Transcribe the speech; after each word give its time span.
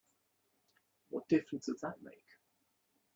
What 1.09 1.27
difference 1.29 1.67
does 1.67 1.81
that 1.81 2.01
make? 2.01 2.25